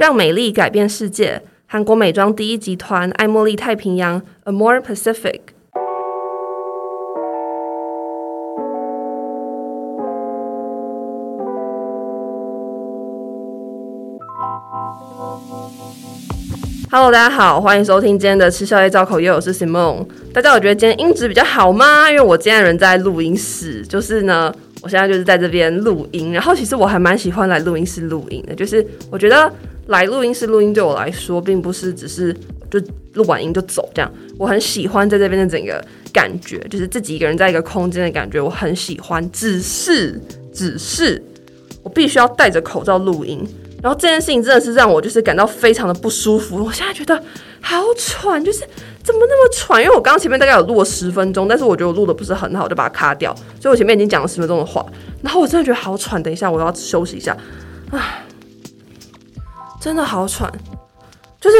[0.00, 1.42] 让美丽改变世界。
[1.66, 5.40] 韩国美妆第一集团爱茉莉太平洋 Amore Pacific。
[16.90, 20.06] Hello，大家好，欢迎收听今天的吃宵夜造口业，我是 Simon。
[20.32, 22.10] 大家有觉得今天音质比较好吗？
[22.10, 26.32] 因为我今天人在录音室，就是呢，我现在就是在这边录音。
[26.32, 29.52] 然后其实我还蛮喜欢来录音室录音的，就是我觉得。
[29.90, 32.32] 来录音室录音对我来说，并不是只是
[32.70, 32.80] 就
[33.14, 34.10] 录完音就走这样。
[34.38, 39.28] 我很喜欢在这边的整个感觉，就是自己一个人在一个空间的感觉，我很喜欢。
[39.32, 40.20] 只是，
[40.52, 41.20] 只是
[41.82, 43.44] 我必须要戴着口罩录音，
[43.82, 46.64] 然后这件事情真的是让我就是感到非常的不舒服。
[46.64, 47.20] 我现在觉得
[47.60, 48.60] 好喘，就是
[49.02, 49.82] 怎么那么喘？
[49.82, 53.34] 因为我刚刚前面大概有录了十分钟，但是我觉得我录的不是很好，就把它卡掉。
[53.60, 54.86] 所以我前面已经讲了十分钟的话，
[55.20, 56.22] 然后我真的觉得好喘。
[56.22, 57.36] 等一下，我要休息一下。
[57.90, 58.24] 唉。
[59.80, 60.52] 真的好喘，
[61.40, 61.56] 就是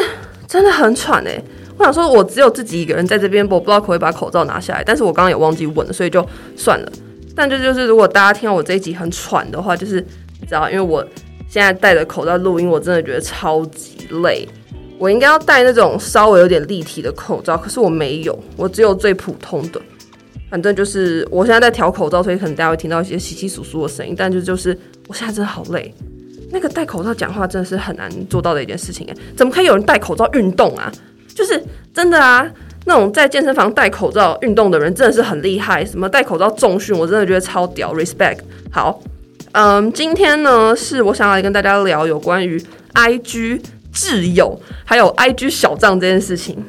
[0.46, 1.42] 真的很喘哎！
[1.78, 4.84] 我想说，我只有自己一个人在这边，我不知道可不可以把口罩拿下来。
[4.84, 6.92] 但是我刚刚也忘记问了，所以就算了。
[7.34, 10.04] 但就就是，如果大家听到我这一集很喘的话，就是
[10.38, 11.02] 你知道，因为我
[11.48, 14.46] 现在戴着口罩录音，我真的觉得超级累。
[14.98, 19.80] 我应该要戴那种稍微有点立体的口罩，可是我没有，我只有最普通的。
[20.50, 24.14] 反正就是我现在在调口罩，所以可能大家会听到一些稀稀疏疏的声音。
[24.14, 25.94] 但就就是，我现在真的好累。
[26.50, 30.92] 那个戴口罩讲话真的是很难做到的一件事情哎，怎么可以有人戴口罩运动啊？
[31.34, 31.62] 就是
[31.94, 32.44] 真的啊，
[32.86, 35.84] 那种在健身房戴口罩运动的人真的是很厉害。
[35.84, 38.38] 什么戴口罩重训，我真的觉得超屌，respect。
[38.70, 39.00] 好，
[39.52, 42.60] 嗯，今天呢是我想来跟大家聊有关于
[42.94, 43.62] IG
[43.94, 46.62] 挚友还有 IG 小账这件事情。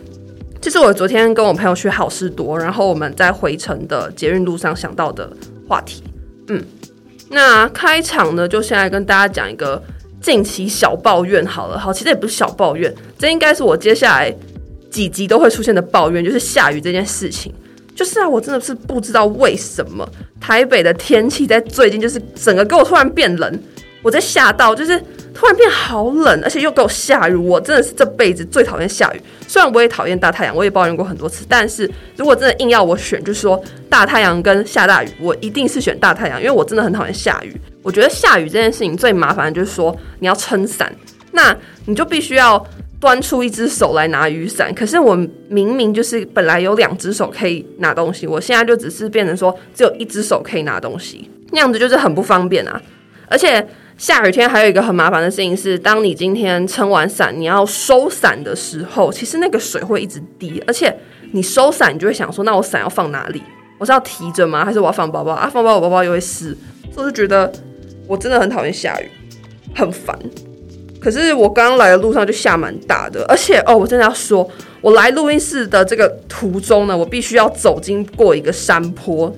[0.61, 5.27] 这是我昨天跟我朋友去好事多，然后我们在回程的捷运路上想到的
[5.67, 6.03] 话题，
[6.49, 6.63] 嗯。
[7.31, 9.81] 那开场呢，就先来跟大家讲一个
[10.21, 11.79] 近期小抱怨好了。
[11.79, 14.33] 好，其实也不是小抱怨，这应该是我接下来
[14.89, 17.53] 几集都会出现的抱怨，就是下雨这件事情。
[17.95, 20.07] 就是啊，我真的是不知道为什么
[20.39, 23.59] 台北的天气在最近就是整个给我突然变冷，
[24.01, 25.01] 我在吓到，就是。
[25.33, 29.21] 突然变好冷，而且又给我下雨，我真的是这辈子最讨厌下雨。
[29.47, 33.59] 虽然我也讨厌大太阳，我也抱怨过很多次，但是如果真的硬要我选，就是说
[33.89, 37.55] 大太阳跟下大雨，我一定是选大太阳，因为我真的很讨厌下雨。
[37.81, 40.93] 我觉得下雨这件事情最麻烦的就是说你要撑伞，
[41.31, 42.63] 那你就必须要
[42.99, 44.71] 端出一只手来拿雨伞。
[44.75, 45.15] 可是我
[45.47, 52.79] 明明就是本来有两只手可以拿东西，我现在就只是变成说只有一只手可以拿东西，那样子就是很不方便啊，
[53.31, 53.65] 而且。
[53.97, 60.91] 下雨天还有一个很麻烦的事情是，当你今天撑完伞，你要收伞的时候，其实那个水会一直滴，而且
[61.33, 63.43] 你收伞，你就会想说，那我伞要放哪里？
[63.77, 64.65] 我是要提着吗？
[64.65, 65.47] 还是我要放包包啊？
[65.53, 66.57] 放包包，我包包又会湿，
[66.91, 67.51] 所以我觉得
[68.07, 69.11] 我真的很讨厌下雨，
[69.75, 70.17] 很烦。
[70.99, 74.49] 可是我刚刚来的路上就下蛮大的，而且哦，我真的要说，
[74.81, 79.31] 我来录音室的这个途中呢，我必须要走经过一个山坡。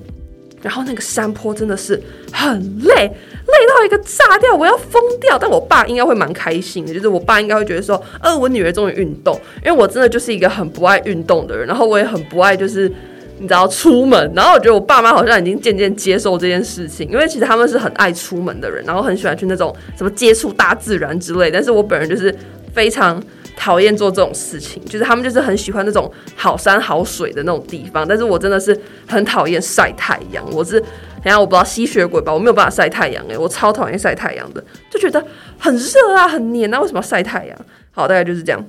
[0.63, 2.01] 然后那个山坡真的是
[2.31, 5.38] 很累，累到一个炸掉，我要疯掉。
[5.38, 12.91] 但我爸应该会蛮开心的，就是我爸应该会觉得说，呃，我女儿终于运动，因为我真的就是一个很不爱运动的人，然后我也很不爱就是
[13.38, 14.31] 你知道出门。
[14.34, 21.52] 然后我觉得我爸妈好像已经渐渐接受这件事情，因为其实他们是很爱出门的人，然后很喜欢去那种什么接触大自然之类。
[21.52, 22.34] 但是我本人就是
[22.73, 23.22] 非常。
[23.56, 28.78] 讨厌做这种事情，就是他们就是很喜欢那种好山好水的那种地方，但是我真的是
[29.08, 30.44] 很讨厌晒太阳。
[30.52, 35.24] 我是，等下我不知道吸血鬼吧，我没有办法晒太阳诶，我超讨厌晒太阳的，就觉得
[35.58, 37.58] 很热啊，很黏啊，为什么要晒太阳？
[37.91, 38.66] 好，大概就是这样。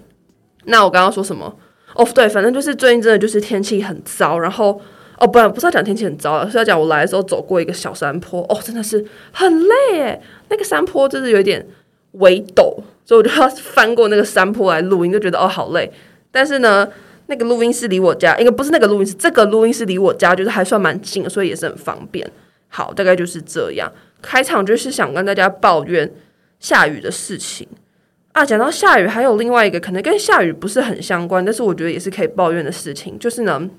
[0.65, 1.55] 那我刚刚说什么？
[1.95, 4.81] 哦，对，反正就是最近真的就是天气很糟，然后
[5.19, 11.67] 哦，不然不是要讲天气很糟了，是要讲我来的时候走过一个小山坡，哦，真的是很累诶，那个山坡就是有点
[12.13, 12.77] 微陡。
[13.05, 15.91] 所以我就要翻过那个山坡来录音，就觉得哦好累。
[16.31, 16.89] 但是呢，
[17.27, 22.29] 那个录音室离我家，应该不是那个录音室，这个录音室离我家就是还算蛮近，所以也是很方便。
[22.69, 23.93] 好，大概就是这样。
[24.21, 26.11] 开场就是想跟大家抱怨
[26.59, 27.69] 下雨的事情
[28.33, 28.45] 啊。
[28.45, 33.71] 讲到下雨，还有另外一个可能跟下雨不是很相关，但是我觉得也是可以抱怨的事情，就是呢，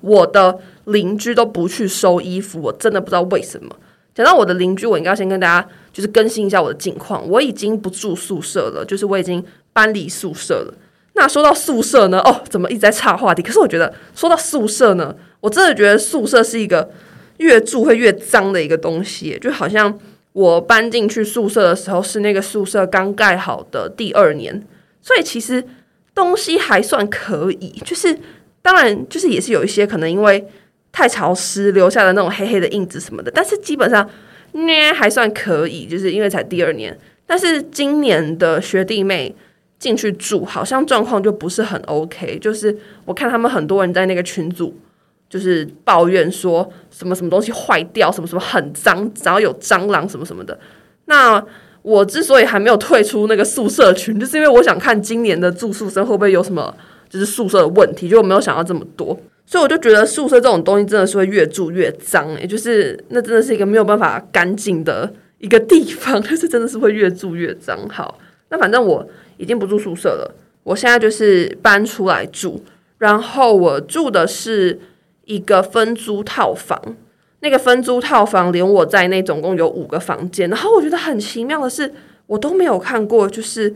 [0.00, 3.76] 我的邻居都不去收衣服，我真的不知道为什么。
[4.20, 7.26] 讲到我的邻居，我应该先跟大家就是更新一下我的近况。
[7.26, 10.74] 我已经不住宿舍了，就是我已经搬离宿舍了。
[11.14, 13.40] 那说到宿舍呢，哦，怎么一直在岔话题？
[13.40, 16.90] 可是我觉得说到宿舍呢，我真的觉得宿舍是一个
[17.38, 19.38] 越住会越脏的一个东西。
[19.40, 19.98] 就好像
[20.34, 24.62] 我搬进去宿舍的时候，是那个宿舍刚盖好的第二年，
[25.00, 25.64] 所以其实
[26.14, 27.80] 东西还算可以。
[27.86, 28.14] 就是
[28.60, 30.46] 当然，就是也是有一些可能因为。
[30.92, 34.08] 太潮湿留下的那种黑黑的印子什么的，但是基本上
[34.52, 36.96] 呢还算可以，就是因为才第二年。
[37.26, 39.32] 但是今年的学弟妹
[39.78, 42.36] 进去住，好像状况就不是很 OK。
[42.40, 44.76] 就是我看他们很多人在那个群组，
[45.28, 50.58] 就是抱怨说什么什么东西坏掉，什么什么很脏，然后有蟑螂什么什么的。
[51.04, 51.40] 那
[51.82, 56.76] 我之所以还没有退出那个宿舍群，就是因为我想看今年的住宿生会不会有什么
[57.08, 59.16] 就是宿舍的问题，就我没有想到这么多。
[59.50, 67.76] 所以我就觉得宿舍这种东西真的是会越住越脏，也就是那真的是一个没有办法干净的一个地方， 就是真的是会越住越脏。
[67.88, 68.16] 好，
[68.50, 69.04] 那反正我
[69.38, 70.32] 已经不住宿舍了，
[70.62, 72.62] 我现在就是搬出来住，
[72.98, 74.78] 然后我住的是
[75.24, 76.80] 一个分租套房，
[77.40, 81.92] 那个分租套房连我在内总共有五个房间，然后我觉得很奇妙的是，
[82.28, 83.74] 我都没有看过，就是。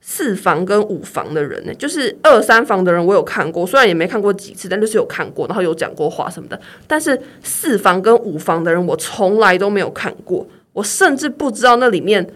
[0.00, 6.58] 四房跟五房的人呢，就是二三房的人我有看过，虽然也没看过几次，但就是有看过，然后有讲过话什么的。
[6.86, 12.26] 但是四房跟五房的人，我从来都没有看过，我甚至不知道那里面，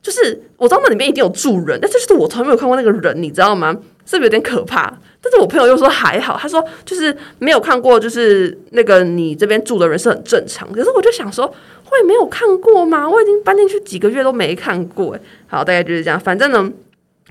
[0.00, 3.76] 就是我知道那里面一定有住人，但就是我从来没有看过那个人，你知道吗？
[4.06, 4.90] 是不是有点可怕？
[5.20, 10.72] 但是我朋友又说还好，他说就是没有看过，就是那个你这边住的人是很正常。
[10.72, 11.46] 可是我就想说，
[11.84, 13.06] 会没有看过吗？
[13.06, 16.72] 我已经搬进去几个月都没看过，好，大概就是这样，反正呢。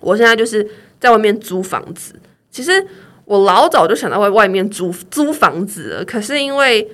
[0.01, 0.67] 我现在就是
[0.99, 2.13] 在外面租房子。
[2.49, 2.85] 其实
[3.25, 6.88] 我老早就想到在外面租租房子了，可是因为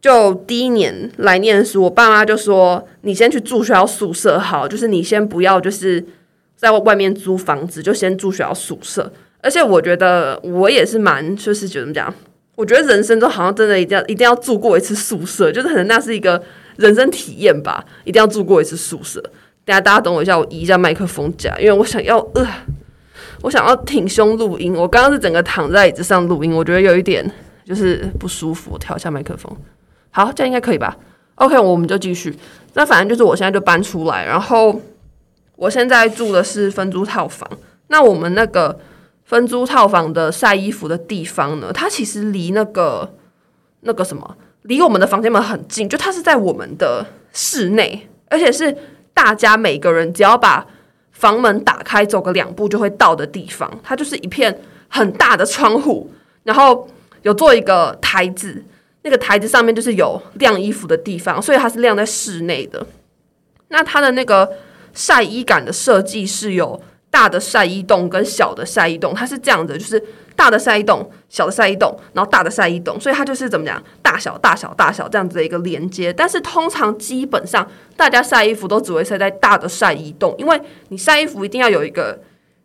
[0.00, 6.04] 就第一年来念书，我爸妈就说：“你先去住学校宿舍好，就是你先不要就是
[6.56, 9.12] 在外面租房子，就先住学校宿舍。”
[9.42, 12.14] 而且我觉得我也是蛮就是觉得怎么讲？
[12.56, 16.42] 我觉得人生中好像真的一定要一定要住过一次宿舍，就是可能那是一个
[16.76, 19.22] 人生体验吧，一定要住过一次宿舍。
[19.78, 22.46] 大家等我一下，我移一下麦克风架，因为我想要呃，
[23.42, 24.74] 我想要挺胸录音。
[24.74, 27.30] 我刚刚是整个躺在椅子上录音，我觉得有一点
[27.66, 28.70] 就是不舒服。
[28.72, 29.54] 我调一下麦克风，
[30.10, 30.96] 好，这样应该可以吧
[31.34, 32.34] ？OK，我们就继续。
[32.72, 34.80] 那反正就是我现在就搬出来，然后
[35.56, 37.46] 我现在住的是分租套房。
[37.88, 38.78] 那我们那个
[39.24, 43.14] 分租套房的晒衣服的地方呢，它其实离那个
[43.80, 48.76] 那个什么，离我们的房间门很近，就它是在我们的室内，而且是。
[49.14, 50.66] 大家每个人只要把
[51.12, 56.10] 房门打开，走个两步就会到的地方，它就是一片很大的窗户，
[56.44, 56.88] 然后
[57.22, 58.64] 有做一个台子，
[59.02, 62.86] 那个台子上面就是有晾衣服的地方，所以它是晾在室内的。
[63.68, 64.50] 那它的那个
[64.94, 66.80] 晒衣杆的设计是有
[67.10, 70.02] 大的晒衣洞跟小的晒衣洞，它是这样的，就是。
[70.40, 76.10] 大的晒衣洞，小的晒衣洞，然后大的晒衣洞，所以它就是怎么讲，大小大小大小这样子的一个连接。
[76.10, 80.58] 但是通常基本上大家晒衣服都只会晒在大的晒衣洞，因为
[80.88, 82.18] 你晒衣服一定要有一个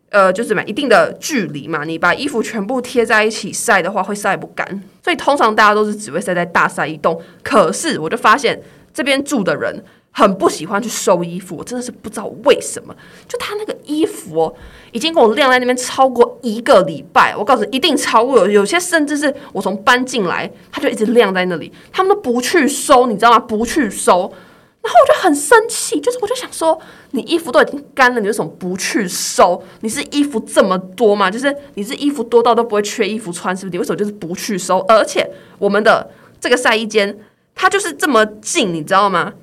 [0.08, 1.84] 呃，就是什么一定的距离嘛。
[1.84, 4.66] 你把衣服全部贴在一起晒的话，会晒不干。
[5.04, 7.20] 所以通常大家都是只会晒在大晒衣洞。
[7.42, 8.58] 可是我就发现
[8.94, 9.84] 这边住的人。
[10.18, 12.96] 很不喜欢去收衣服，我真的是不知道为什么。
[13.28, 14.54] 就他那个衣服哦，
[14.90, 17.36] 已经给我晾在那边超过一个礼拜。
[17.36, 23.38] 我告诉你，一定超过有，有些甚至是我从搬进来，他就一直晾在那里，他们都不去收，你知道吗？
[23.38, 24.32] 不去收，
[24.80, 26.80] 然后我就很生气，就是我就想说，
[27.10, 29.62] 你衣服都已经干了，你为什么不去收？
[29.80, 31.30] 你是衣服这么多吗？
[31.30, 33.72] 就是你是衣服多到都不会缺衣服穿，是不是？
[33.72, 34.78] 你为什么就是不去收？
[34.88, 36.08] 而且我们的
[36.40, 37.18] 这个晒衣间，
[37.54, 39.34] 它就是这么近，你知道吗？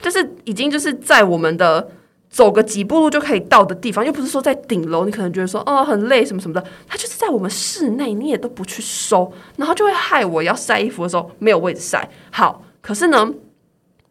[0.00, 1.90] 就是已经就是在我们的
[2.28, 12.08] 走个几步路就可以到的地方，又不是说在顶楼，你可能觉得说哦很累什么什么的，它就是在我们室内，你也都不去收，然后就会害我要晒衣服的时候没有位置晒。
[12.30, 13.32] 好，可是呢，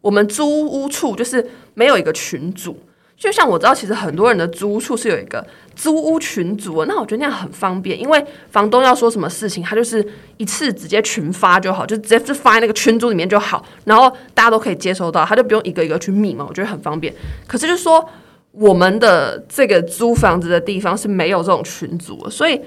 [0.00, 2.78] 我们租屋处就是没有一个群组。
[3.20, 5.46] 就像我知道，其实很多人的租屋处是有一个
[5.76, 10.02] 租屋群组，那我觉得那样很方便，因为房东要说什么事情，他就是
[10.38, 17.14] 一次直接群发就好，就直接发在那个群组里面就好，然后大家都可以接收到，他就不用一个一个去密嘛，我觉得很方便。
[17.46, 18.08] 可是就是说，
[18.52, 22.58] 我们的这个租房子的地方是没有这种群组，所以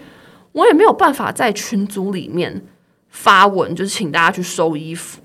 [0.51, 2.63] 我也没有办法在群组里面
[3.09, 5.19] 发文，就是请大家去收衣服。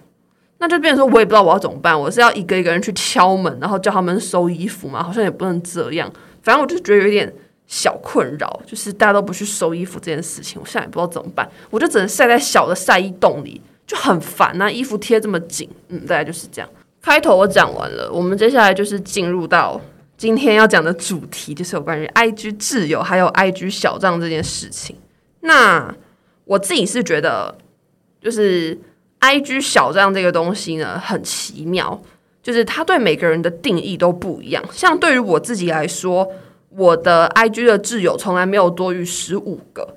[0.61, 1.99] 那就变成说，我也不知道我要怎么办。
[1.99, 5.01] 我是要一个一个人去敲门，然后叫他们收衣服吗？
[5.01, 6.13] 好像也不能这样。
[6.43, 7.33] 反正我就觉得有点
[7.69, 11.49] 小困扰，就是大家都不去收衣服这件事情，我现在也不知道怎么办。
[11.71, 14.71] 我就只能晒在小的晒衣洞里，就很烦那、啊。
[14.71, 16.69] 衣服贴这么紧，嗯，大概就是这样。
[17.01, 19.81] 开头我讲完了，我们接下来就是进入到
[20.17, 24.97] 今天要讲的主题，就是有关于 IG 挚友还有 IG 小账这件事情。
[25.43, 25.95] 那
[26.45, 27.57] 我自己是觉得，
[28.21, 28.77] 就是。
[29.21, 32.01] I G 小账这个东西呢，很奇妙，
[32.43, 34.65] 就是它对每个人的定义都不一样。
[34.73, 36.31] 像对于我自己来说，
[36.71, 39.97] 我的 I G 的挚友从来没有多于十五个，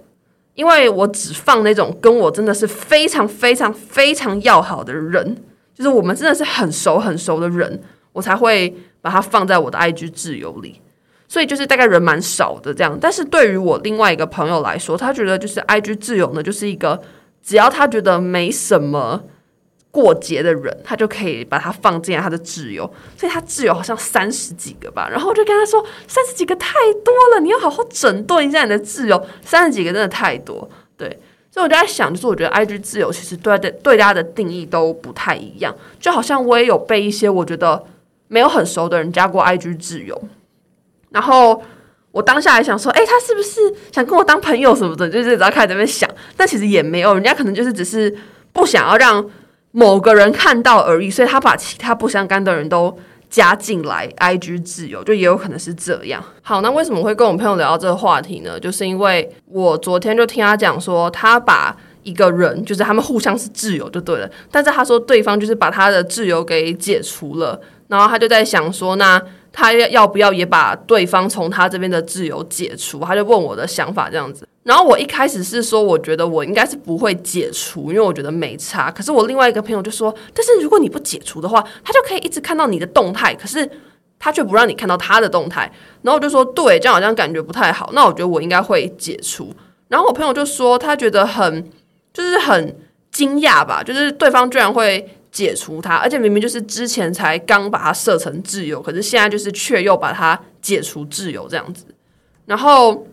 [0.55, 5.37] 因为我只放那种跟我真的是非常非常非常要好的人，
[5.73, 7.81] 就是我们真的是很熟很熟的人，
[8.13, 10.81] 我才会把它放在我的 IG 挚友里，
[11.27, 12.97] 所以就是大概人蛮少的这样。
[12.99, 17.01] 但是对于我另外一个朋友来说，他觉得就是 IG 挚友呢，就是一个
[17.43, 19.23] 只要他觉得没什么。
[19.93, 25.09] 过节的人，他就可以把他放进来他的挚友，所以他挚友好像三十几个吧。
[25.11, 30.69] 然后我就跟他说，三十几个太多了，你要好好整顿一下你的挚友，三十几个真的太多。
[30.95, 31.09] 对，
[31.51, 37.83] 所以我就在想，就是我觉得 IG 挚友其实对对对大家的定义都不太一样，就好像我也有被一些我觉得
[38.29, 40.21] 没有很熟的人加过 IG 挚友，
[41.09, 41.61] 然后
[42.11, 43.59] 我当下还想说，哎，他是不是
[43.91, 45.09] 想跟我当朋友什么的？
[45.09, 48.15] 就是只要开始在那边想，但其实也没有，人家可能就是只是
[48.53, 49.25] 不想要让。
[49.73, 52.93] 某个人看到而已，所以他把其他不相干的人都
[53.29, 56.21] 加进来，IG 挚友就也有可能是这样。
[56.41, 58.59] 好，那为什么会跟我朋友聊到这个话题呢？
[58.59, 72.99] 就是因为我昨天就听他讲说，他把一个人，就是他们互相是挚友就对了，但是他说对方就是把他的挚友给解除了，然后他就在想说，那他要不要也把对方从他这边的自由解除？
[73.01, 74.47] 他就问我的想法这样子。
[74.63, 78.91] 然后我一开始是说，我觉得我应该是不会解除，因为我觉得没差。
[78.91, 83.67] 可是我另外一个朋友就说，但是如果你不解除的话，他就可以一直看到你的动态，可是
[84.19, 85.71] 他却不让你看到他的动态。
[86.03, 87.89] 然后我就说，对，这样好像感觉不太好。
[87.93, 89.51] 那我觉得我应该会解除。
[89.87, 91.69] 然后我朋友就说，他觉得很
[92.13, 92.77] 就是很
[93.11, 101.85] 惊讶吧，就是对方居然会解除他，而且明明就是之前才刚把他设成自由，可是现在就是却又把他解除自由这样子。
[102.45, 103.07] 然后。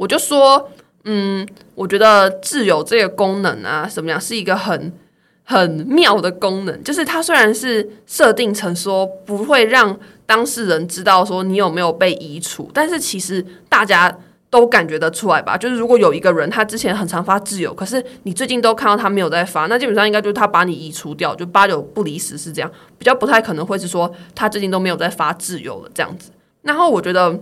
[0.00, 0.70] 我就说，
[1.06, 4.92] 嗯，我觉得自由这个功能啊，什么样是一个很
[5.42, 6.84] 很妙的功能。
[6.84, 14.16] 就是它虽然是设定成说不会让当事人知道说你有没有被移除，但是其实大家
[14.50, 15.56] 都感觉得出来吧。
[15.56, 26.30] 就是如果有一个人他之前很常发挚友，可是你最近都看到他没有在发，那基本上应该就是他把你移除掉，就八九不离十是这样，比较不太可能会是说他最近都没有在发挚友了这样子。
[26.62, 27.40] 然后我觉得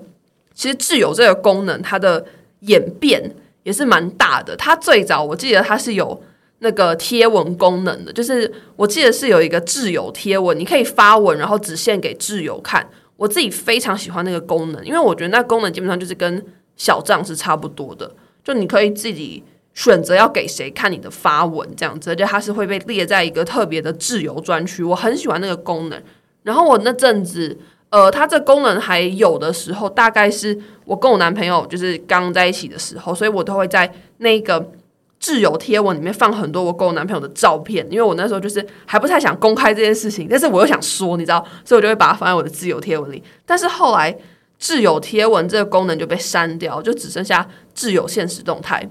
[0.54, 2.24] 其实挚友这个功能它的。
[2.60, 3.22] 演变
[3.64, 4.56] 也是蛮大的。
[4.56, 6.20] 它最早我记得它是有
[6.60, 12.88] 那个贴文功能的，就是我记得是有一个挚友贴文，你可以发文，然后只献给挚友看。
[13.18, 16.42] 我自己非常喜欢那个功能，因为我觉得那功能基本上就是跟
[16.76, 18.10] 小账是差不多的，
[18.44, 19.42] 就你可以自己
[19.74, 24.82] 选择要给谁看你的发文这样子，而且它是会被列在一个特别的自由专区。
[24.84, 26.02] 我很喜欢那个功能。
[26.42, 27.58] 然后我那阵子。
[27.88, 34.72] 呃，它这功能还有的时候，大概是我跟我男朋友就是刚在一起的时候，所以我都会在那个
[35.20, 43.22] 自由贴文里面放很多我跟我男朋友的照片，因为我那时候就是还不太想公开这件事情，但是我又想说，你知道，所以我就会把它放在我的自由贴文里。
[43.46, 44.14] 但是后来
[44.60, 48.88] 挚友贴文这个功能就被删掉，就只剩下挚友限时动态。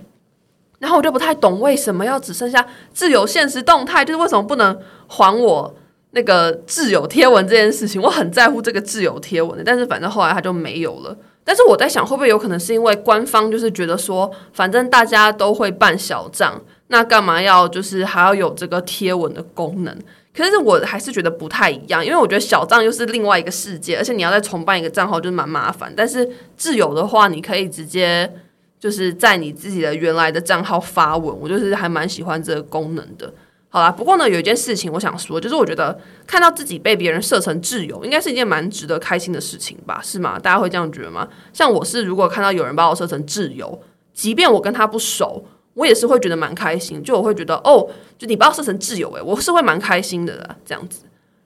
[0.79, 5.75] 然后我就不太懂为什么要只剩下挚友限时动态，就是为什么不能还我？
[6.11, 11.17] 那个挚友贴文这件事情，我很在乎这个挚友贴文的，但是反正后来他就没有了。
[11.43, 19.97] 但是我在想，会不会有可能是因为官方就是觉得说，反正大家都会办小账，那干嘛要就是还要有这个贴文的功能？
[20.35, 25.93] 可是我还是觉得不太一样，因为我觉得小账又是另外一个世界，而且你要再重办一个账号就是蛮麻烦。
[25.95, 28.29] 但是挚友的话，你可以直接
[28.77, 33.33] 就是在你自己的原来的账号发文，我就是还蛮喜欢这个功能的。
[33.69, 40.01] 好啦，不过呢，有一件事情我想说，就是我觉得看到自己被别人设成挚友，应该是一件蛮值得开心的事情吧？
[40.03, 40.37] 是吗？
[40.37, 41.27] 大家会这样觉得吗？
[41.53, 43.81] 像我是，如果看到有人把我设成挚友，
[44.13, 47.03] 即便我跟他不熟，我也是会觉得蛮开心。
[47.03, 51.03] 就我会觉得，哦，就你把我设成挚友，诶，我是会蛮开心的啦，这样子。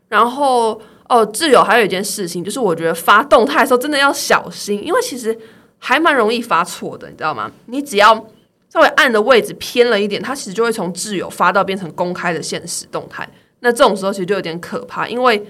[0.07, 5.37] 然后，哦，挚友还有一件事情，就是我觉得发动态的时候真的要小心，因为其实
[5.77, 7.51] 还蛮容易发错的，你知道吗？
[7.65, 8.25] 你只要。
[8.71, 13.27] 稍微按的位置偏了一点，它其实就会从挚友发到变成公开的现实动态。
[13.61, 15.43] 那这种时候其实就有点可怕，因为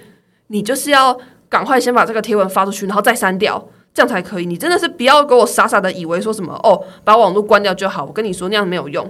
[0.47, 1.19] 你就是要
[1.49, 3.61] 赶快先把这个贴文发出去，然后再删掉，
[3.93, 4.45] 这样才可以。
[4.45, 8.05] 你真的是不要给我傻傻的以为说什么哦，把网络关掉就好。
[8.05, 9.09] 我跟你说那样没有用。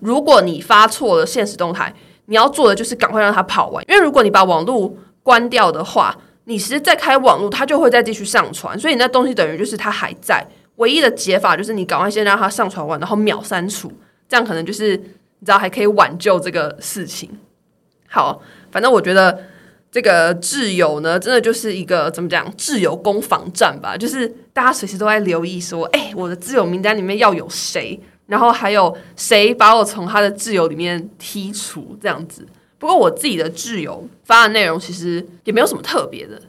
[0.00, 1.94] 如果你发错了现实动态，
[2.26, 10.44] 你要做的就是赶快让它跑完，因为如果你把网络关掉的话，你其实再开网络，它就会再继续上传，所以你那东西等于就是它还在。
[10.76, 13.92] 唯一的解法就是你赶快先让它上传完，然后秒删除，
[14.28, 17.30] 这样可能就是你知道还可以挽救这个事情。
[18.08, 18.40] 好，
[18.70, 19.38] 反正我觉得
[19.92, 23.94] 这个挚友呢，真的就是一个怎么讲，挚友攻防战吧。
[23.94, 32.46] 就是大家随时都在留意说，哎、我的挚友名单里面要有谁，然后还有谁把我从他的挚友里面剔除这样子。
[32.78, 36.40] 不过我自己的挚友发的内容其实也没有什么特别的。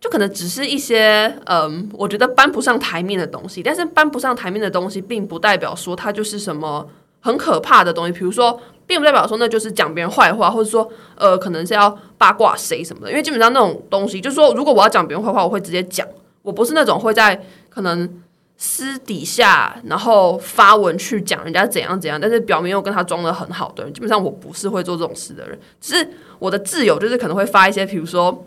[0.00, 6.84] 就可能只是一些嗯，我觉得搬不上台面的东西，但是搬不上台面的东西，并不代表说它就是什么
[7.20, 8.12] 很可怕的东西。
[8.12, 13.10] 比如说并不代表说那就是讲别人坏话，或者说呃可能是要八卦谁什么的。
[13.10, 16.06] 因为基本上那种东西，就是说如果我要讲别人坏话，我会直接讲，
[16.42, 18.22] 我不是那种会在可能
[18.56, 23.92] 私底下然后发文去讲人家怎样怎样，但是表面又跟他装得很好的人。
[23.92, 26.08] 基本上我不是会做这种事的人，只是
[26.38, 28.46] 我的挚友就是可能会发一些，比如说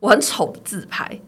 [0.00, 1.20] 我很丑的自拍。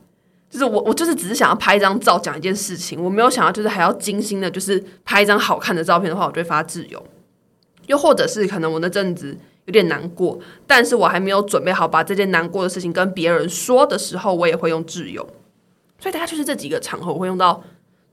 [0.50, 7.00] 就是我，我就是只是想要拍一张照，讲一件事情，我没有想要就是还要精心的，就是拍一张好看的照片的话，我就会发自由。
[7.86, 15.28] 又或者是可能我那阵子有点难过，但是我还没有准备好把这件难过的事情跟别人说的时候，我也会用挚友。
[15.98, 17.62] 所以大概就是这几个场合我会用到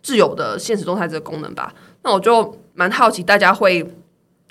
[0.03, 1.73] 挚友的现实动态这个功能吧。
[2.03, 3.85] 那我就蛮好奇大家会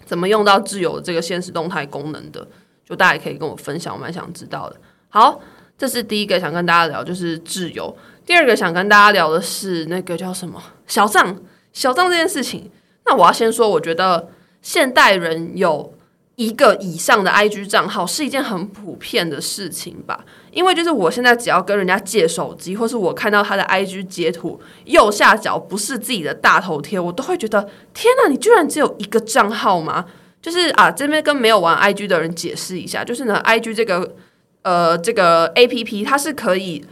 [0.04, 2.46] 怎么用到挚友的这个现实动态功能的，
[2.84, 4.76] 就大家也可以跟我分享，我蛮想知道的。
[5.08, 5.40] 好。
[5.78, 7.94] 这是第一个想跟大家聊，就是挚友。
[8.24, 11.38] 第二个想跟大家聊的是那个叫什么小账，
[11.70, 12.70] 小账这件事情。
[13.04, 14.30] 那我要先说，我觉得
[14.66, 15.94] 现代人有
[16.34, 20.24] 一个以上的 IG 账号是一件很普遍的事情吧。
[20.50, 27.62] 因为就是我现在只要跟人家借手机，或是我看到他的 IG 截图，右下角不是自己的大头贴，我都会觉得
[27.94, 30.06] 天哪，你居然只有一个账号吗？
[30.42, 34.16] 就是啊，这边跟没有玩 IG 的人解释一下，就是呢，IG 这个。
[34.62, 36.84] 呃，这个 A P P 它是可以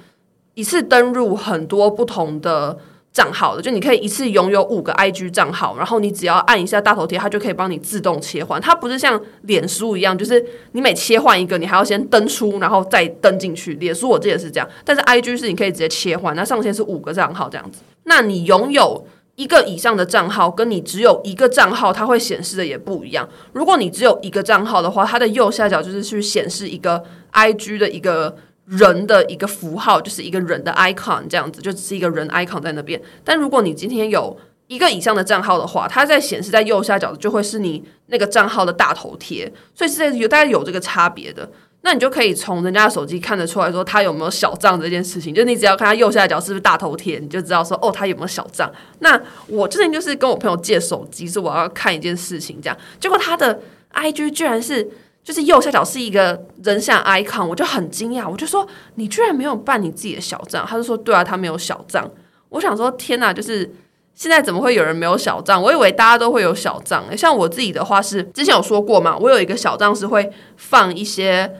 [0.55, 2.79] 一次登入很多不同的
[3.15, 8.61] 账号的，就你可以一次拥有五个 I G 账号，然后你只要按一下大头贴，它就可以帮你自动切换。
[8.61, 13.75] 它不是像脸书一样，就是你每切换一个，你还要先登出，然后再登进去。
[13.75, 17.79] 脸书我记得是这样，但是 I G 是你可以直接切换，那上限是五个账号这样子。
[18.03, 19.07] 那你拥有
[19.37, 23.29] 一个以上的账号，跟你只有一个账号，它会显示的也不一样。
[23.53, 27.03] 如果你只有一个账号的话，它的右下角就是去显示一个。
[27.37, 33.01] I G 的一个人的一个符号，就是一个人的 icon，这样子就只是一个人 icon 在那边。
[33.23, 34.35] 但如果你今天有
[34.69, 41.47] 一个以上的账号的话，它在显示在右下角的就会是你那个账号的大头贴，所以是在有大概有这个差别的。
[41.83, 45.35] 那你就可以从人家的手机看得出来说他有没有小账这件事情。
[45.35, 48.73] 就你只要看他右下角是不是大头贴，你就知道说哦，他有没有小账。
[49.01, 54.91] 那我之前就是跟我朋友借手机，是我要看一件事情，这样结果他的 I G 居然是。
[55.25, 58.65] 就是右下角是一个人像 icon，我就很惊讶，我就说
[58.97, 60.67] 你居然没有办你自己的小账？
[60.69, 62.09] 他就说对啊，他没有小账。
[62.51, 63.75] 我想说天哪，就是
[64.15, 65.63] 现在怎么会有人没有小账？
[65.63, 67.05] 我以为大家都会有小账。
[67.17, 71.51] 像我自己的话是之前有说过嘛，我有一个小账是会放一些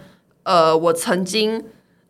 [0.43, 1.65] 呃我曾经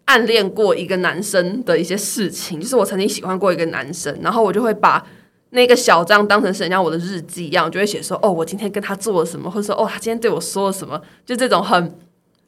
[0.06, 5.06] 暗恋过一个男生的一些事情，就是我曾经喜欢过一个男生，然后我就会把。
[5.54, 11.96] 那个小账当成是人家我的日记一样，就会写说哦，我今天跟他做了什么，或者说哦，他今天对我说了什么，就这种很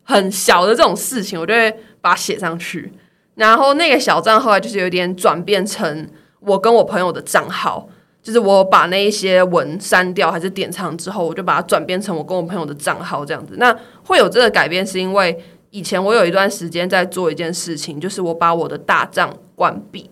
[0.02, 2.92] 很小的这种事情，我就会把它写上去。
[3.36, 7.88] 然后那个小账后来就是有点转变成我跟我朋友的账号，
[8.20, 13.54] 就是我把那一些文删掉还是点藏之后，我就把它转变成我跟我朋友的账号这样子。
[13.58, 15.38] 那会有这个改变，是因为
[15.70, 20.10] 以前我有一段时间在做一件事情，就是我把我的大账关闭。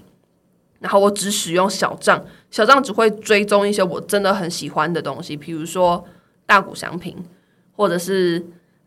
[0.80, 2.22] 然后我只使用小账，
[2.54, 6.04] 小账只会追踪一些我真的很喜欢的东西，比如说
[6.46, 7.16] 大谷祥平，
[7.76, 8.40] 或者是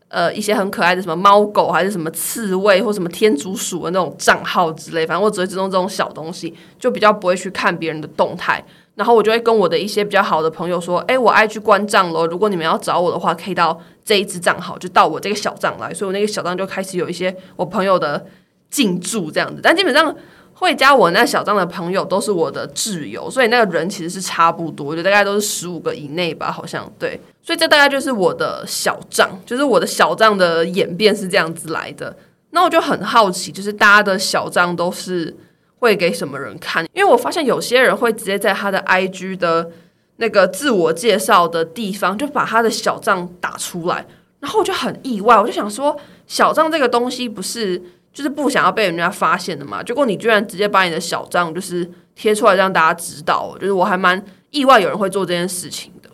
[0.08, 5.06] 呃一些很可爱的什么猫狗，还是什么刺猬或什么天竺鼠的那种账号之类。
[5.06, 8.64] 反正我只会追踪这种小东西，就比较不会去看别人的动态。
[8.94, 18.24] 然后我就会跟我的一些比较好的朋友说：“哎，我 IG 关账了，如果你们要找我的话，可以到这一支账号，就到我这个小账来。”所以我那个小账就开始有一些我朋友的
[18.70, 20.16] 进驻这样子，但基本上。
[20.60, 27.20] 会加我那小账的朋友都是我的挚友，所以那个人其实是差不多，就大概都是十五个以内吧，好像对。
[27.40, 32.14] 所以这大概就是我的小账，就是我的小账的演变是这样子来的。
[32.50, 35.32] 那我就很好奇，就是大家的小账都是
[35.78, 36.84] 会给什么人看？
[36.92, 39.70] 因为我发现有些人会直接在他的 IG 的
[40.16, 44.04] 那个自我介绍的地方就把他的小账打出来，
[44.40, 47.80] 然后我就很意外，我就想说，小账这个东西不是。
[48.18, 56.10] 就是不想要被人家发现的嘛，结果你居然直接把你的小账就是贴出来让大家知道，就是我还蛮意外有人会做这件事情的。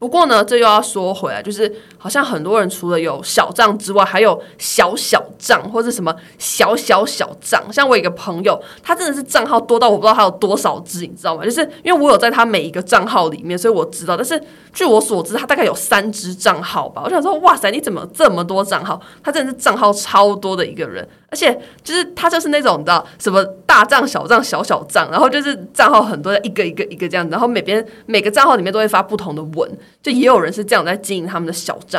[0.00, 1.72] 不过呢，这又要说回来，就是
[2.06, 7.60] 好像很多人除了有小账之外，还有小小账或者什么小小小账。
[7.72, 11.44] 像我一个朋友，他真的是账号多到我不知道他有多少只，你知道吗？
[11.44, 14.16] 就是因为我有在他每一个账号里面，所以我知道。
[14.16, 14.40] 但是
[14.72, 17.02] 据我所知，他大概有三只账号吧。
[17.04, 19.00] 我想说，哇塞，你怎么这么多账号？
[19.20, 21.08] 他真的是账号超多的一个人。
[21.28, 29.68] 而且就是他就是那种的什么大账小账小小账，然后就是账号很多，一个一个一个这样，然后每边每个账号里面都会发不同的文，
[30.00, 31.95] 就也有人是这样在经营他们的小账。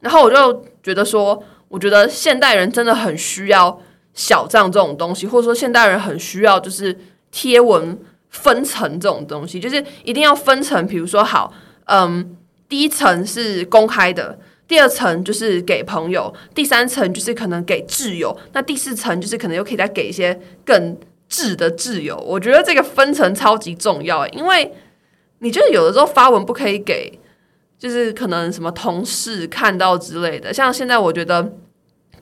[0.00, 3.80] 然后我就觉得说，我觉得现代人真的很需要
[4.14, 6.96] 小账这种东西，或者说现代人很需要就是
[7.30, 7.98] 贴文
[8.30, 10.86] 分层这种东西，就是一定要分层。
[10.86, 11.52] 比如说好，
[11.86, 12.36] 嗯，
[12.68, 14.38] 第一层是公开的，
[14.68, 20.96] 第二层就是给朋友，第三层就是可能给挚友，那第四层就是可能又可以再给一些更
[21.30, 22.16] 挚的挚友。
[22.18, 24.72] 我觉得这个分层超级重要，因为
[25.40, 27.18] 你就是有的时候发文不可以给，
[27.78, 30.52] 就是可能什么同事看到之类的。
[30.52, 31.52] 像现在我觉得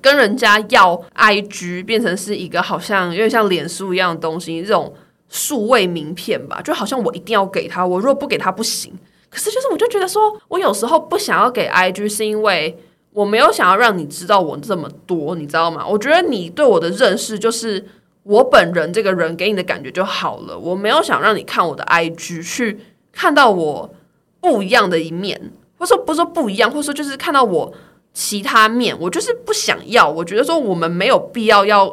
[0.01, 4.93] 跟人家要 IG 变成是一个好像有点像脸书一样的东西，这种
[5.29, 8.93] 数位名片吧，就好像我一定要给他，我如果不给他不行。
[9.31, 12.79] 可是，就是我就觉得说，我有时候不想要给 IG，是因为
[13.13, 15.85] 我没有想要让你知道我这么多，你知道吗？
[15.85, 17.85] 我觉得你对我的认识就是
[18.23, 20.57] 我本人这个人给你的感觉就好了。
[20.57, 22.79] 我没有想让你看我的 IG 去
[23.11, 23.93] 看到我
[24.45, 25.41] 不一样的一面，
[25.79, 27.73] 或者说不是说不一样，或者说就是看到我
[28.13, 30.07] 其他面，我就是不想要。
[30.07, 31.89] 我觉得说我们没有必要要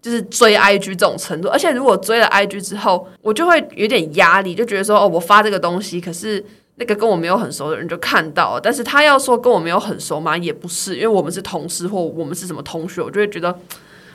[0.00, 6.44] 就是追 IG 这种程度，而且如果追了 IG 之后，我就会有点压力，就觉得说哦，我发这个东西，可是。
[6.80, 13.52] 那个跟我没有很熟的人就看到了，但是他要说跟我没有很熟嘛，也不是，因为我们是同事或我们是什么同学，我就会觉得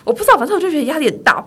[0.05, 1.45] 我不知道，反正我就觉得压力很大。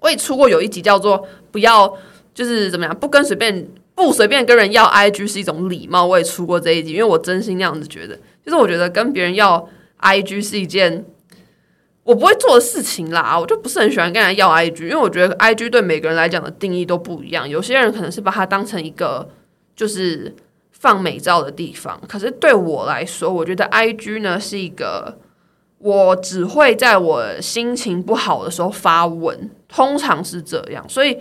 [0.00, 1.96] 我也出过有一集叫做不要
[2.34, 6.04] 就是怎么样，不跟随便不随便跟人要 IG 是一种礼貌。
[6.04, 9.68] 我也出过这一集，因为我真心那样子觉得，就是我觉得跟别人要
[10.00, 11.04] IG 是一件
[12.04, 19.28] 我不会做的事情啦，我就不是很喜欢跟人要 IG，因为我觉得 IG 对每个人来讲的定义都不一样，有些人可能是把它当成一个。
[19.74, 20.32] 就是
[20.70, 25.18] 放美照的地方，可是对我来说，我觉得 IG 呢是一个
[25.78, 30.86] 我只会在我心情不好的时候发文，通常是这样。
[30.90, 31.18] 所以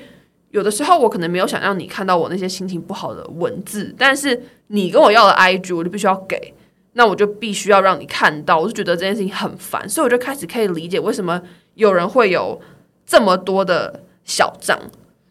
[0.52, 6.54] 有的时候我可能没有想让你看到我那些心情不好的文字，但是你跟我要的 IG，我就必须要给，
[6.94, 8.60] 那我就必须要让你看到。
[8.60, 11.42] 我就觉得这件事情很烦，所以我就开始可以理解为什么
[11.76, 12.62] 有人会有
[13.06, 14.80] 这么多的小账。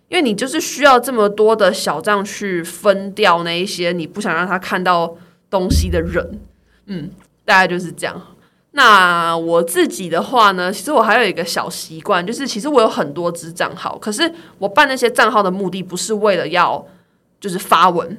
[0.09, 5.17] 因为你就是需要这么多的小账去分掉那一些你不想让他看到
[5.49, 6.41] 东西的人，
[6.87, 7.11] 嗯，
[7.45, 8.21] 大概就是这样。
[8.73, 16.85] 那我自己的话呢，其实我还有一个小习惯，就是其实我有很多支账号，可是我办那些账号的目的不是为了要
[17.41, 18.19] 就是发文，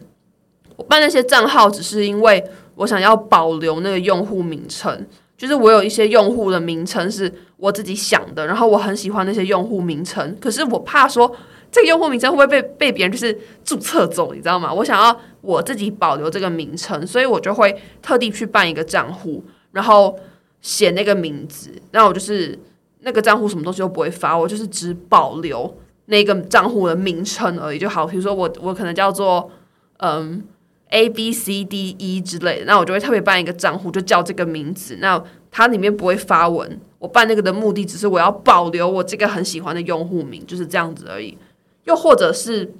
[0.76, 2.44] 我办那些账号只是因为
[2.76, 11.36] 我想要保留那个用户名称，就是我有一些用户的名称是我自己想的，然后我很喜欢那些用户名称，可是我怕说。
[11.74, 13.34] 这个用户名称会不会被被别人就是
[13.64, 14.34] 注册走？
[14.34, 14.74] 你知道吗？
[14.74, 20.14] 我想要我自己保留这个名称，所以我就会特地去办一个账户，然后
[20.62, 21.72] 写那个名字。
[21.92, 22.58] 那我就是
[23.00, 28.06] 那个账户什么东西都不会发，我就是只保留那个账户的名称而已就好。
[28.06, 29.52] 比如说我我可能叫做
[29.98, 30.44] 嗯
[30.90, 34.98] A B C D E 之类的，那我就会特别办一个账户，就叫这个名字。
[35.00, 41.38] 那它里面不会发文，我办那个的目的只是我要保留我这个很喜欢的用户名，就是这样子而已。
[41.86, 42.74] 又或者是，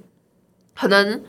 [0.74, 1.20] 可能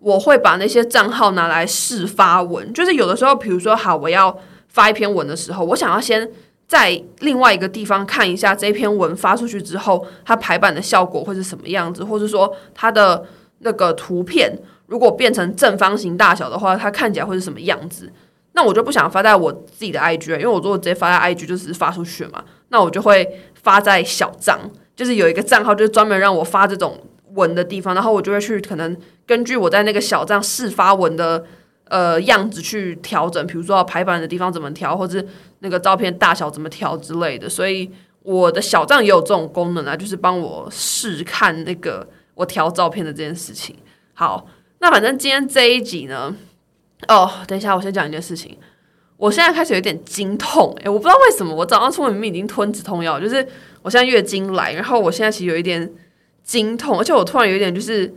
[0.00, 4.36] 我会把那些账号拿来试发文，就是有的时候，比如说，好，我要
[4.72, 6.28] 发一篇文的时候，我想要先
[6.66, 13.24] 在另外一个地方看一下这篇文发出去之后，它排版的效果会是什么样子，或者说它的
[13.58, 18.10] 那个图片如果变成正方形大小的话，它看起来会是什么样子？
[18.52, 23.26] 那我就不想发在我自己的 IG，因为我如果直接发在 IG 就是发出去嘛，那我就会
[23.62, 24.58] 发在小账，
[24.96, 26.98] 就是有一个账号就是专门让我发这种。
[27.34, 28.94] 文的地方，然后我就会去可能
[29.26, 31.42] 根据我在那个小账试发文的
[31.92, 35.22] 呃样子去调整，比如说排版的地方怎么调，或者
[35.58, 37.46] 那个照片大小怎么调之类的。
[37.46, 37.90] 所以
[38.22, 43.76] 我的小账也有这种功能啊，就是帮我试看那个我调照片的这件事情。
[44.14, 44.46] 好，
[44.78, 46.34] 那反正今天这一集呢，
[47.08, 48.56] 哦，等一下我先讲一件事情，
[49.18, 53.46] 我现在开始有点经痛，诶，我不知道为什么，我早上出门明明已经吞止痛药，就是
[53.82, 55.92] 我现在月经来，然后我现在其实有一点。
[56.44, 58.12] 经痛，而且我突然有一点就是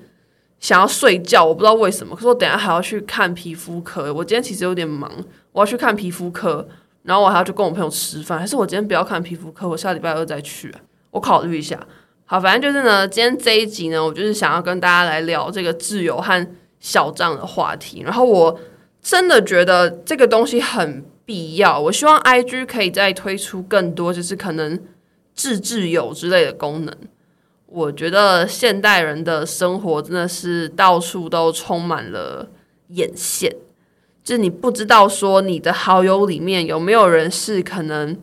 [0.60, 2.16] 想要睡觉，我不知道为什么。
[2.16, 5.12] 可是我等下还要去看皮肤科，我今天其实有点忙，
[5.52, 6.68] 我要去看皮肤科，
[7.04, 10.74] 然后我还要去跟我朋友吃饭，还是我今天不要看皮肤科，我下礼拜二再去？
[11.12, 11.80] 我考虑一下。
[12.26, 16.48] 好，反正就是呢，今天这一集呢，我就是想要跟大家来聊这个挚友和
[16.80, 18.02] 小账的话题。
[18.02, 18.60] 然后我
[19.02, 24.76] 真的觉得这个东西很必要，我希望 IG 可以再推出更多，就是可能
[25.38, 26.98] 挚挚友之类的功能。
[27.68, 32.48] 我觉得现代人的生活真的是到处都充满了
[32.90, 33.54] 眼线，
[34.24, 38.18] 就是你不知道说你的好友里面有没有人是可能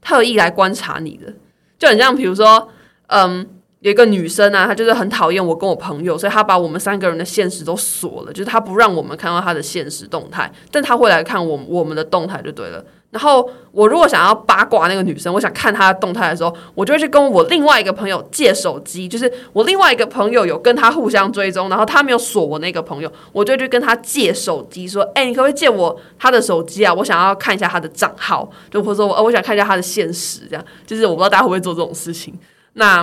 [0.00, 1.34] 特意来观察你的，
[1.78, 2.68] 就很像比如说，
[3.08, 3.46] 嗯，
[3.80, 12.82] 有一个女生啊，她就是很讨厌我跟我朋友，所以她把我们三个人的现实都锁了，就是她不让我们看到她的现实动态，但她会来看我我们的动态就对了。
[13.10, 26.92] 然后我如果想要八卦那个女生，我想看她的动态的时候，我就会去跟我另外一个朋友借手机，就是我另外一个朋友有跟她互相追踪，然后他没有锁我那个朋友，我就去跟他借手机，说：“哎，你可不可以借我他的手机啊？
[26.92, 32.38] 我想要看一下他的账号，就或者说我我想看一下他的现实，这样就是我不知道大家会不会做这种事情。
[32.74, 33.02] 那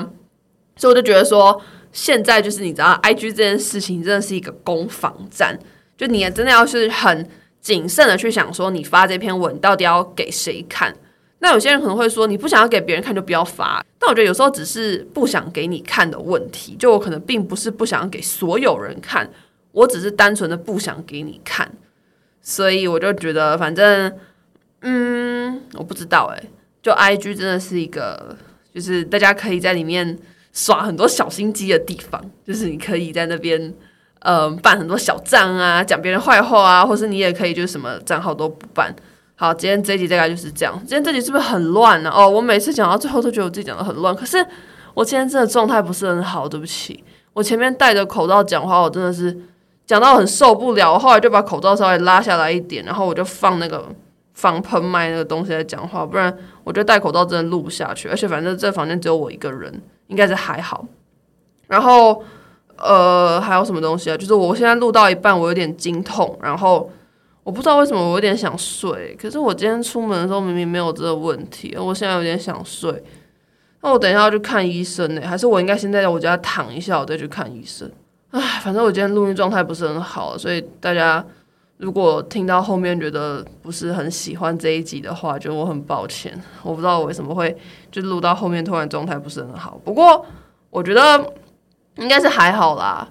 [0.76, 1.60] 所以我就觉得说，
[1.91, 5.58] 现在就是你知道，IG 这件事情真的是一个攻防战，
[5.98, 7.28] 就你也真的要是很。
[7.65, 10.95] 谨慎的去想说，你发这篇文到底要给谁看？
[11.39, 13.84] 那有些人可能会说，你不想要给别人看就不要发。
[13.97, 19.28] 但我觉得有时候只是不想给你看的问题，就我可能并不是不想给所有人看，
[19.71, 21.71] 我只是单纯的不想给你看。
[22.39, 24.13] 所以我就觉得，反正，
[24.82, 26.49] 嗯，我不知道诶，
[26.84, 28.38] 就 IG 真的是一个，
[28.71, 30.15] 就是大家可以在里面
[30.54, 33.73] 耍很多小心机的地方，就是你可以在那边。
[34.26, 38.92] 呃，办很多小账啊，讲别人坏话啊，或是你也可以就是什么账号都不办。
[39.36, 40.74] 好，今天这一集大概就是这样。
[40.80, 42.10] 今天这集是不是很乱呢？
[42.12, 44.44] 哦，我每次讲到最后都觉得我自己讲的很乱，可是
[44.96, 47.04] 我今天真的状态不是很好，对不起。
[47.34, 49.38] 我前面戴着口罩讲话，我真的是
[49.86, 53.88] 讲到很受不了，我后来就把口罩稍微拉下来一点，然后我就放那个
[54.34, 58.10] 防喷麦那个东西来讲话，不然我觉得戴口罩真的录不下去。
[58.10, 60.84] 而且反正这房间只有我一个人，应该是还好。
[61.68, 62.24] 然后。
[62.78, 64.18] 呃，还有什么东西啊？
[64.18, 66.92] 就是我现在录到一半，我有点经痛，然后
[67.44, 69.16] 我不知道为什么我有点想睡。
[69.22, 73.02] 可是我今天出门的时候明明没有这个问题，我现在有点想睡。
[73.82, 75.22] 那我等一下要去看医生呢？
[75.26, 77.90] 还是我应该先在我家躺一下，我再去看医生？
[78.32, 81.26] 唉，反正我今天录音状态不是很好，所以大家
[81.78, 86.38] 如果听到后面觉得不是很喜欢这一集的话，就我很抱歉。
[86.62, 87.56] 我不知道我为什么会
[87.90, 89.80] 就录到后面突然状态不是很好。
[89.86, 90.26] 不过
[90.70, 91.34] 我觉得。
[91.98, 93.08] 应该是还好啦，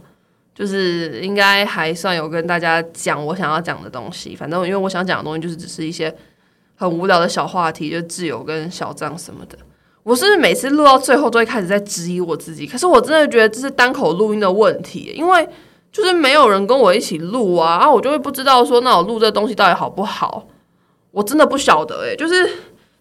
[0.55, 4.37] 就是应该还算有跟大家讲我想要讲的东西。
[4.37, 6.15] 反正因为我想讲的东西就是只是一些
[6.77, 9.57] 很无聊的小话题，就自由跟小账什么的。
[10.03, 15.49] 我是每次录到最后都会开始在质疑我自己，可是我真的觉得这是单口录音的问题，因为
[15.91, 20.47] 就是没有人跟我一起录啊，啊，我就会不知道说那我录这东西到底好不好，
[21.11, 22.47] 我真的不晓得诶，就是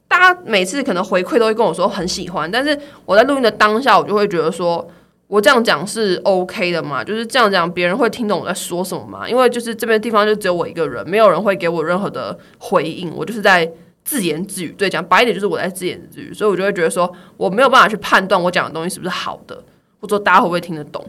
[0.07, 4.89] 大家每次可能回馈都会跟我说很喜欢，但是我在录音的当下，我就会觉得说。
[5.33, 7.03] 我这样讲是 OK 的嘛？
[7.03, 9.27] 就是这样讲，别人会听懂我在说什么吗？
[9.27, 13.67] 因为就是这边地方就只有我一个人，没有人会给我任何的回应，我就是在
[14.03, 14.69] 自言自语。
[14.77, 19.63] 对，讲白一点就是我在自言自语，所以我就会觉得说我没有办法去判断我讲的东西是不是好的，
[19.99, 21.03] 或者大家会不会听得懂。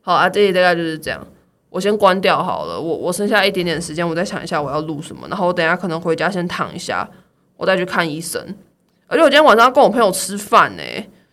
[0.00, 1.24] 好啊，这里大概就是这样。
[1.70, 7.08] 我先关掉好了，我我剩下一点点时间，我再想一下我要录什么，然后我等下可能回家先躺一下，
[7.56, 8.42] 我再去看医生。
[9.06, 10.82] 而且我今天晚上要跟我朋友吃饭呢。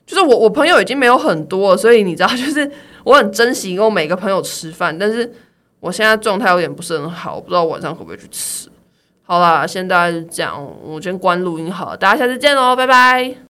[0.06, 2.70] 就是我，我朋友已经没有很多了，所以你知道， 就是
[3.04, 5.32] 我很珍惜跟我每个朋友吃饭，但是
[5.80, 8.70] 我现在状态有点不是很好，我不知道晚上可不可以去吃。
[9.24, 13.36] 好啦，现在是这样，我先关录音好了，大家下次见喽，拜拜。